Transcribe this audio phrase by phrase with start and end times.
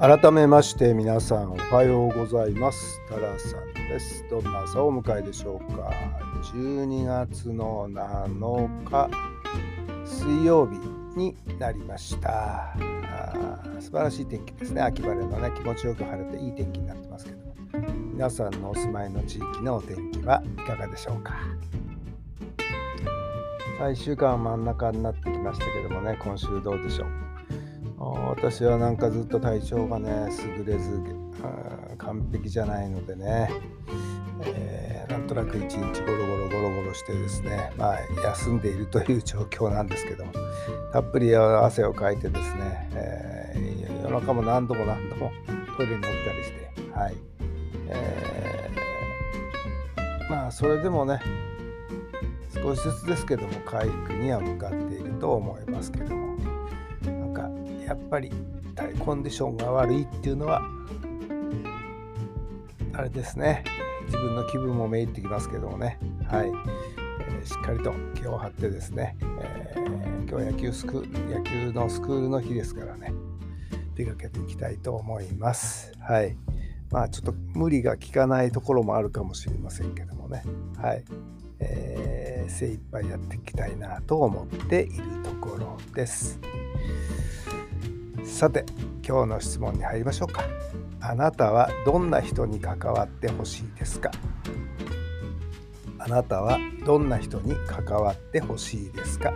[0.00, 2.98] 改めまして皆さんおはようございます。
[3.06, 4.24] タラさんです。
[4.30, 5.92] どんな朝をお迎えでしょうか。
[6.54, 9.10] 12月の7日
[10.06, 10.78] 水曜日
[11.18, 12.74] になりました。
[13.78, 14.80] 素晴らしい天気ですね。
[14.80, 17.38] 秋晴れのね気持ちよく晴れていい天気になってますけど
[18.14, 21.34] 皆さんのお住まいの地域のお天気はいかがでしょうか。
[23.78, 27.29] 最終間真ん中になってきましたけどもね今週どうでしょう。
[28.00, 31.02] 私はなんかずっと体調がね優れず
[31.98, 33.50] 完璧じゃないのでね、
[34.42, 40.32] えー、なんとなく一日ゴロゴロゴロゴロしてですねまあ休んでいるという状況なんですけども
[40.94, 45.30] たっぷり汗をかいてですね、えー、夜中も何度も何度も
[45.76, 47.14] トイレに乗ったりしてはい、
[47.88, 51.20] えー、まあそれでもね
[52.54, 56.29] 少しずつですけども回復には向かっていると思いますけども。
[57.90, 58.30] やっぱり
[59.00, 60.62] コンディションが悪いっていうのは
[62.92, 63.64] あれですね。
[64.06, 65.98] 自分の気分もめいってきますけどもね。
[66.28, 73.12] はい、えー、しっかりと気を張ってですね、えー、今日は野球スク野球のスクールの日ですからね。
[73.96, 75.92] 出かけていきたいと思います。
[75.98, 76.36] はい。
[76.92, 80.44] まあちょっと無理が効かないところもあるかもしれませんけどもね。
[80.78, 81.04] はい、
[81.58, 86.38] えー、精一杯やっていきたいなと思っているところです。
[88.24, 88.64] さて
[89.06, 90.44] 今日の質問に入りましょうか。
[91.02, 94.10] あなたはどんな人に関わってほしいですか？
[95.98, 99.34] あなたはどんな人に関わってほしいですか？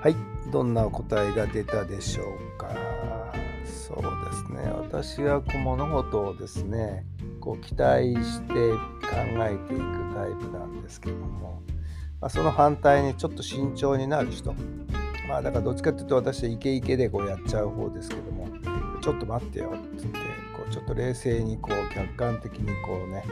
[0.00, 0.16] はい
[0.50, 2.83] どんなお答えが出たでしょうか？
[4.64, 7.04] ね私はこう物事をですね
[7.40, 8.56] こう期待して考
[9.38, 11.62] えていくタイプなんですけども、
[12.20, 14.54] まあ、その反対にちょっと慎重になる人
[15.28, 18.48] まあだからどっちかっていうと私はイケイケでこうやっちゃう方ですけども
[19.00, 20.18] ちょっと待ってよって言って
[20.56, 23.24] こうちょっと冷静にこう客観的にこうね、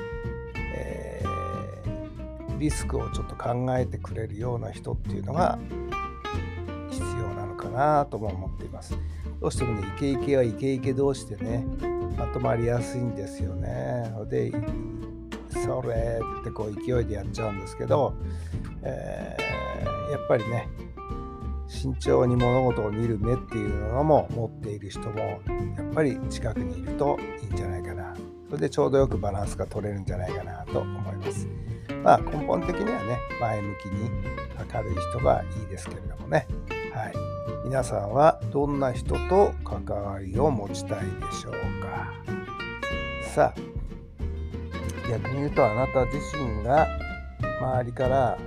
[0.75, 5.59] えー、リスクをちょっと考えてくれるような人っていうのが
[6.91, 8.99] 必要なのかなとも思っています。
[9.43, 11.67] どうしてもねイケイケはイケイケ同士でね
[12.17, 14.09] まとまりやすいんですよね。
[14.31, 14.53] で
[15.51, 18.15] それってこう勢いでやっちゃうんですけど、
[18.83, 20.69] えー、やっぱりね
[21.67, 25.39] 慎重に物事を見る目っていうのも持っている人もや
[25.83, 28.15] っぱり近くにいるといいんじゃないかな。
[28.49, 31.49] それでちょうどよくバランスが取れるんじゃないかなと思います。
[32.05, 34.11] まあ根本的にはね前向きに
[34.73, 36.47] 明るい人がいいですけれどもね。
[36.95, 37.32] はい。
[37.65, 41.53] 皆さんはどんな人と関わりを持ちたいでしょう
[41.83, 42.13] か？
[43.35, 46.89] さあ逆に言うとあなた自身が
[47.61, 48.39] 周りから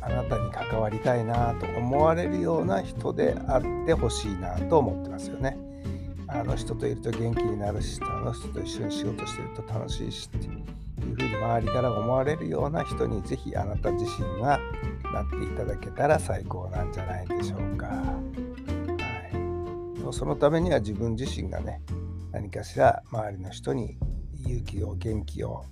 [0.00, 5.56] あなたに関わりたいなと思われるような人であってほしいなと思ってますよね。
[6.28, 10.48] あの人といると元気になるしあの人と一緒に仕事してると楽しいしって
[11.02, 14.60] いうふうに周りから思われるような人にぜひあなた自身が
[15.12, 17.86] なっていただけたら最高なんじゃないでしょうか。
[17.86, 18.22] は
[20.10, 21.82] い、そのためには自分自身がね
[22.32, 23.98] 何かしら周りの人に
[24.44, 25.64] 勇気を元気を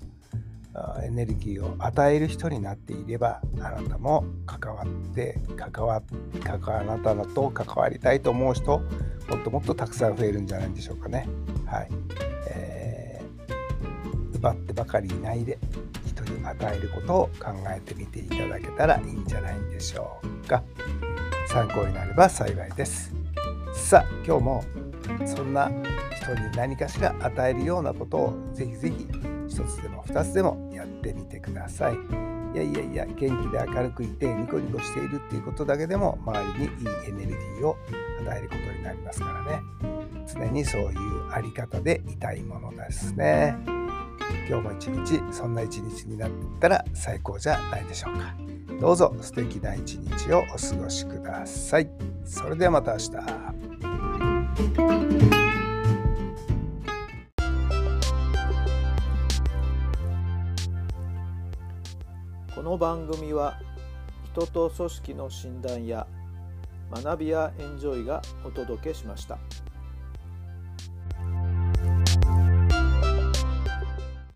[1.02, 6.02] エネルギーを与える人になっていればあなたも関わって関わ
[6.42, 8.80] 関わあなたと関わりたいと思う人
[9.28, 11.28] もっともっとたくさん増えるんじゃないでしょうかね。
[11.66, 15.58] はい、ー、奪ってばかりいないで
[16.06, 20.62] 人に与えることを考えてみていただけたらいいんじゃないんでしょうか。
[21.48, 23.14] 参考になれば幸いです。
[23.74, 24.64] さあ今日も
[25.26, 25.70] そんな
[26.16, 29.06] 人に何かしら与えるようなことをぜひぜひ
[29.48, 31.94] 一つでも二つでもやってみてください。
[32.54, 37.76] いやいやいや元気で明るくいてニコニコしているっていうことだけでも周りにいいエネルギーを
[38.20, 39.60] 与えることになりますからね
[40.32, 43.56] 常にそういうあり方でいたいものですね
[44.46, 46.30] 今日も一日そんな一日になっ
[46.60, 48.34] たら最高じゃないでしょうか。
[48.80, 51.88] どうぞ素敵な一日をお過ごしください。
[52.24, 53.10] それではまた明日。
[62.54, 63.58] この番組は
[64.32, 66.06] 人と組織の診断や
[66.90, 69.38] 学びやエンジョイがお届けしました。